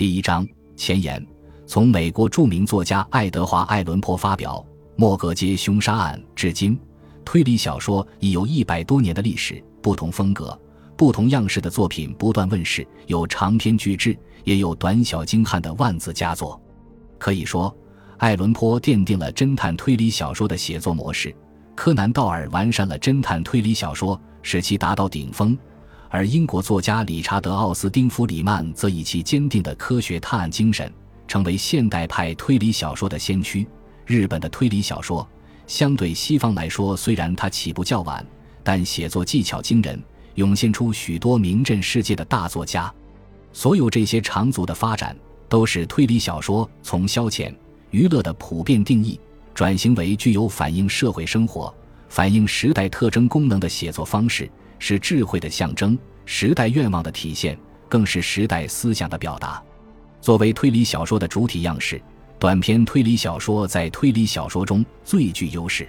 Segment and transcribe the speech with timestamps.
[0.00, 1.22] 第一章前言：
[1.66, 4.56] 从美国著名作家爱德华·艾伦坡发表
[4.96, 6.80] 《莫格街凶杀案》至今，
[7.22, 9.62] 推理小说已有一百多年的历史。
[9.82, 10.58] 不同风格、
[10.96, 16.58] 不同样式的作品不断问世，有长篇巨制，也有短小精悍的万字佳作。
[17.18, 17.70] 可以说，
[18.16, 21.36] 爱伦坡奠定了侦探推理小说的写作模式，
[21.76, 25.54] 柯南·道尔完善了侦探推理小说，使其达到顶峰。
[26.12, 30.92] 而英国作家理查德·奥斯汀·弗里曼则以其坚定的科学探案精神，
[31.28, 33.64] 成为现代派推理小说的先驱。
[34.04, 35.26] 日本的推理小说
[35.68, 38.26] 相对西方来说，虽然它起步较晚，
[38.64, 40.02] 但写作技巧惊人，
[40.34, 42.92] 涌现出许多名震世界的大作家。
[43.52, 45.16] 所有这些长足的发展，
[45.48, 47.54] 都使推理小说从消遣
[47.92, 49.18] 娱乐的普遍定义，
[49.54, 51.72] 转型为具有反映社会生活、
[52.10, 54.50] 反映时代特征功能的写作方式。
[54.82, 57.54] 是智慧的象征，时代愿望的体现，
[57.86, 59.62] 更是时代思想的表达。
[60.22, 62.00] 作为推理小说的主体样式，
[62.38, 65.86] 短篇推理小说在推理小说中最具优势，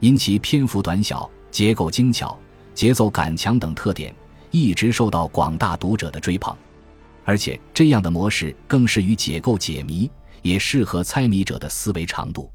[0.00, 2.38] 因其篇幅短小、结构精巧、
[2.74, 4.14] 节奏感强等特点，
[4.50, 6.54] 一直受到广大读者的追捧。
[7.24, 10.10] 而且，这样的模式更适于解构解谜，
[10.42, 12.52] 也适合猜谜者的思维长度。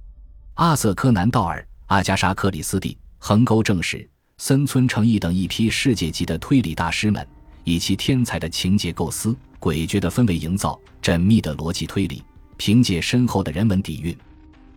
[0.53, 4.05] 阿瑟·柯南·道尔、阿加莎·克里斯蒂、横沟正史。
[4.37, 7.25] 森村诚一等一批世界级的推理大师们，
[7.63, 12.21] 以其天才的情节构思、诡谲的氛围营造、缜密的逻辑推理，
[12.57, 14.13] 凭借深厚的人文底蕴，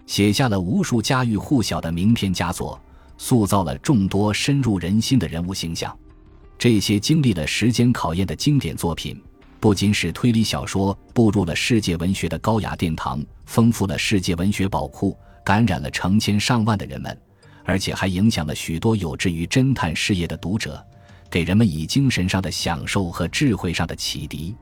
[0.06, 2.80] 写下了无数家喻户晓的名篇佳作，
[3.18, 5.92] 塑造了众多深入人心的人物形象。
[6.56, 9.20] 这些经历了时间考验的经典作品，
[9.58, 17.20] 不仅使推理小说步入了世界文学的高雅殿堂，丰富了世界文学宝库，感染了成千上万的人们。
[17.66, 20.82] 而且还影响了许多有志于侦探事业的读者，
[21.28, 24.54] 给人们以精神上的享受和智慧上的启迪。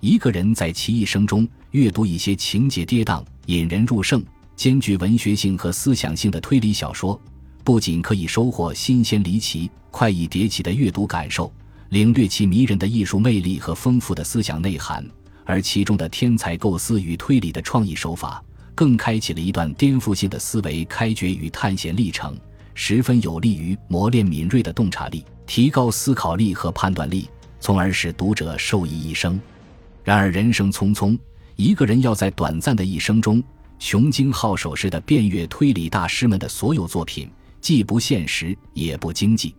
[0.00, 4.22] 一个人在其一生中阅读一些情节跌宕、引人入胜、
[4.56, 7.18] 兼具文学性和思想性的推理小说，
[7.62, 11.52] 不仅可以收获新鲜离奇、快意迭起的阅读感受，
[11.90, 15.06] 领略其迷人的艺术魅力和丰富的思想内涵，
[15.44, 18.42] 而其中的天才构思与推理的创意手法。
[18.80, 22.34] 更开启了一段颠覆性的思维开掘与探险历程，
[22.72, 27.28] 十分有利于磨练敏锐的洞察力，提高思考力和判断力，
[27.60, 29.38] 从而使读者受益一生。
[30.02, 31.14] 然而，人生匆匆，
[31.56, 33.44] 一个人要在短暂的一生中
[33.78, 37.30] 穷经皓首似的遍阅推理大师们的所有作品，
[37.60, 39.54] 既不现实也不经济。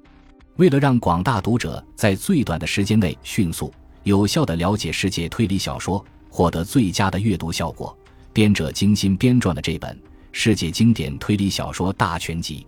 [0.56, 3.72] 为了让广大读者在最短的时间内迅速
[4.02, 7.96] 有效地了解世界推理小说，获得最佳的阅读效果。
[8.34, 9.98] 编者精心编撰了这本
[10.32, 12.66] 世界经典推理小说大全集，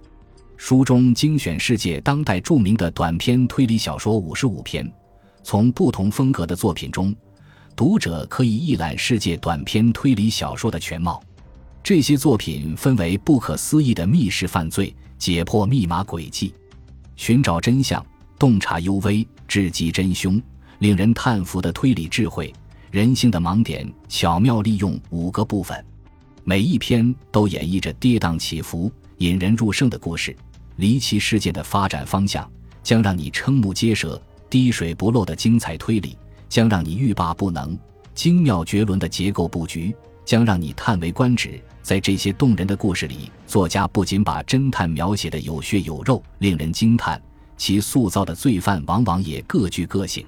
[0.58, 4.92] 书中精选世界当代著名的短篇推理小说五十五篇。
[5.42, 7.16] 从不同风格的作品中，
[7.76, 11.24] 读者可以一览世界短篇推理小说的全貌。
[11.82, 16.54] 这些作品分为不可思议的密室犯罪、解破密码轨迹、
[17.16, 18.06] 寻找真相、
[18.38, 20.42] 洞察幽微、智击真凶、
[20.80, 22.54] 令人叹服的推理智慧。
[22.94, 25.84] 人性的盲点巧妙利用五个部分，
[26.44, 30.36] 每一篇都演绎着跌宕起伏、引人入胜的故事。
[30.76, 32.48] 离奇事件的发展方向
[32.84, 36.16] 将让你瞠目结舌，滴水不漏的精彩推理
[36.48, 37.76] 将让你欲罢不能，
[38.14, 39.92] 精妙绝伦的结构布局
[40.24, 41.60] 将让你叹为观止。
[41.82, 47.20] 在这些动人的故事里，作家不仅把侦探描写的有血有肉，令人惊叹，
[47.58, 50.24] 其塑造的罪犯往往也各具个性。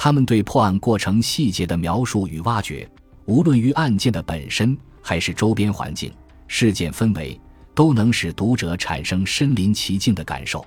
[0.00, 2.88] 他们对破案过程细节的描述与挖掘，
[3.24, 6.12] 无论于案件的本身，还是周边环境、
[6.46, 7.38] 事件氛围，
[7.74, 10.64] 都能使读者产生身临其境的感受。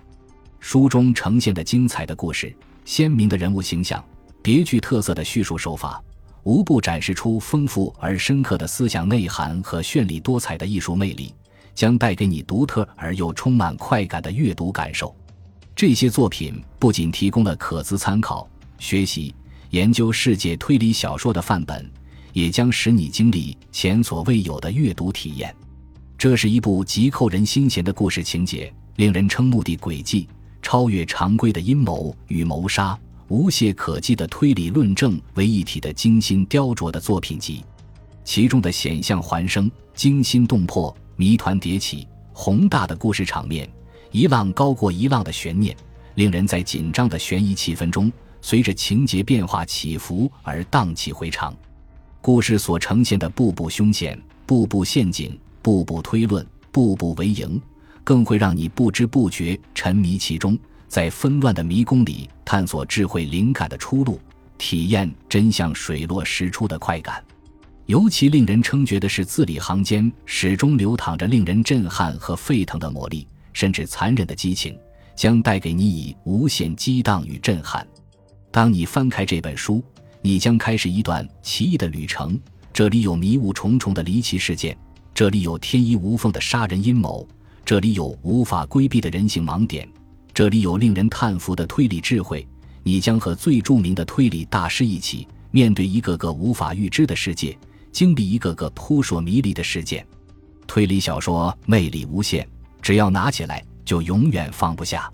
[0.60, 2.54] 书中呈现的精彩的故事、
[2.84, 4.04] 鲜明的人物形象、
[4.42, 6.04] 别具特色的叙述手法，
[6.44, 11.34] 无不展示出丰富而深刻的思想内涵和绚丽多彩的艺术魅力，
[11.74, 15.16] 将带给你独特而又充满快感的阅读感受。
[15.74, 18.46] 这些作品不仅提供了可资参考。
[18.82, 19.34] 学习
[19.70, 21.90] 研究世界推理小说的范本，
[22.34, 25.56] 也将使你经历前所未有的阅读体验。
[26.18, 30.28] 这是一部极扣人心弦的故事情节，令人瞠目的轨迹，
[30.64, 37.64] 超越常规的阴谋与谋杀，无懈可击的推理论证为一体的精心雕琢的作品集。
[38.26, 43.70] 其中的险象环生、惊心动魄、谜团迭起、宏大的故事场面，
[44.12, 45.78] 一浪高过一浪的悬念，
[46.16, 48.12] 令人在紧张的悬疑气氛中。
[48.42, 51.56] 随着情节变化起伏而荡气回肠，
[52.22, 57.62] 故事所呈现的步步凶险、步步陷阱、步步推论、步步为营，
[58.04, 60.58] 更会让你不知不觉沉迷其中，
[60.88, 64.20] 在纷乱的迷宫里探索智慧灵感的出路，
[64.58, 67.24] 体验真相水落石出的快感。
[67.86, 74.78] 尤其令人称绝的是，字里行间始终流淌着令人震撼和沸腾的魔力，甚至残忍的激情，
[75.16, 77.86] 将带给你以无限激荡与震撼。
[78.52, 79.82] 当你翻开这本书，
[80.22, 82.40] 你将开始一段奇异的旅程。
[82.74, 84.78] 这里有迷雾重重的离奇事件，
[85.14, 87.28] 这里有天衣无缝的杀人阴谋，
[87.66, 89.88] 这里有无法规避的人性盲点，
[90.34, 92.46] 这里有令人叹服的推理智慧。
[92.84, 97.58] 你将和最著名的推理大师一起，面对一个个无法预知的世界，
[97.92, 100.06] 经历一个个扑朔迷离的事件。
[100.66, 102.48] 推理小说魅力无限，
[102.82, 105.12] 只要拿起来就永远放不下。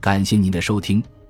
[0.00, 1.02] 感谢您的收听，